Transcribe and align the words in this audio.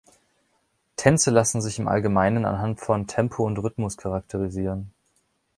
Tänze 0.95 1.29
lassen 1.29 1.61
sich 1.61 1.77
im 1.77 1.87
Allgemeinen 1.87 2.43
anhand 2.45 2.79
von 2.79 3.05
Tempo 3.05 3.45
und 3.45 3.59
Rhythmus 3.59 3.97
charakterisieren. 3.97 4.91